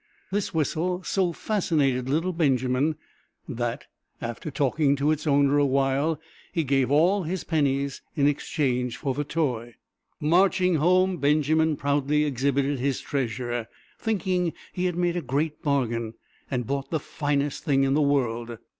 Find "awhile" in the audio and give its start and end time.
5.59-6.19